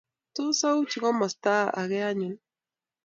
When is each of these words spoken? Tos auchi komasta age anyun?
Tos 0.35 0.59
auchi 0.69 0.97
komasta 1.03 1.53
age 1.81 1.99
anyun? 2.09 2.35